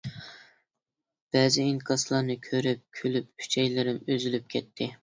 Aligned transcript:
بەزى 1.37 1.67
ئىنكاسلارنى 1.73 2.39
كۆرۈپ 2.49 2.83
كۈلۈپ 3.03 3.47
ئۈچەيلىرىم 3.47 4.03
ئۈزۈلۈپ 4.09 4.55
كەتتى. 4.57 4.93